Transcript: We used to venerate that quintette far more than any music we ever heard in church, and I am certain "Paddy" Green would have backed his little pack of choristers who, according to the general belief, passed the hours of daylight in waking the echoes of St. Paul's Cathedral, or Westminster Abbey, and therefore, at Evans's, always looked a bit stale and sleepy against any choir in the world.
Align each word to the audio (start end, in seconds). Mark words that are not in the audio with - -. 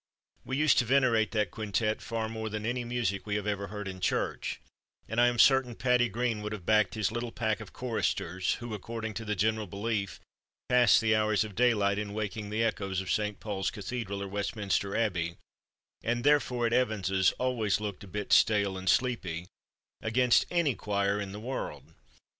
We 0.43 0.57
used 0.57 0.79
to 0.79 0.85
venerate 0.85 1.29
that 1.33 1.51
quintette 1.51 2.01
far 2.01 2.27
more 2.27 2.49
than 2.49 2.65
any 2.65 2.83
music 2.83 3.27
we 3.27 3.37
ever 3.37 3.67
heard 3.67 3.87
in 3.87 3.99
church, 3.99 4.59
and 5.07 5.21
I 5.21 5.27
am 5.27 5.37
certain 5.37 5.75
"Paddy" 5.75 6.09
Green 6.09 6.41
would 6.41 6.53
have 6.53 6.65
backed 6.65 6.95
his 6.95 7.11
little 7.11 7.31
pack 7.31 7.59
of 7.59 7.71
choristers 7.71 8.55
who, 8.55 8.73
according 8.73 9.13
to 9.13 9.25
the 9.25 9.35
general 9.35 9.67
belief, 9.67 10.19
passed 10.69 11.01
the 11.01 11.15
hours 11.15 11.43
of 11.43 11.53
daylight 11.53 11.99
in 11.99 12.13
waking 12.15 12.49
the 12.49 12.63
echoes 12.63 12.99
of 12.99 13.11
St. 13.11 13.39
Paul's 13.39 13.69
Cathedral, 13.69 14.23
or 14.23 14.27
Westminster 14.27 14.95
Abbey, 14.97 15.35
and 16.03 16.23
therefore, 16.23 16.65
at 16.65 16.73
Evans's, 16.73 17.31
always 17.33 17.79
looked 17.79 18.03
a 18.03 18.07
bit 18.07 18.33
stale 18.33 18.79
and 18.79 18.89
sleepy 18.89 19.49
against 20.01 20.47
any 20.49 20.73
choir 20.73 21.21
in 21.21 21.31
the 21.31 21.39
world. 21.39 21.93